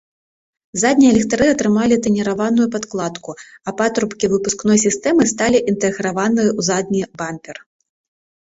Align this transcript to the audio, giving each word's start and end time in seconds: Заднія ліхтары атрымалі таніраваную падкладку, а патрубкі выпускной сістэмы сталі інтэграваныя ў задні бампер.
Заднія 0.83 1.11
ліхтары 1.17 1.45
атрымалі 1.55 1.95
таніраваную 2.05 2.65
падкладку, 2.75 3.31
а 3.67 3.75
патрубкі 3.81 4.31
выпускной 4.33 4.77
сістэмы 4.85 5.23
сталі 5.33 5.63
інтэграваныя 5.73 6.49
ў 6.59 6.71
задні 6.71 7.01
бампер. 7.23 7.55